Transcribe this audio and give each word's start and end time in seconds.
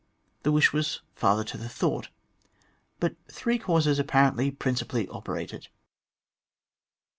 The 0.41 0.51
wish 0.51 0.73
was 0.73 1.03
father 1.13 1.43
to 1.43 1.59
the 1.59 1.69
thought. 1.69 2.09
But 2.99 3.17
three 3.31 3.59
causes 3.59 3.99
apparently 3.99 4.49
principally 4.49 5.07
operated. 5.09 5.67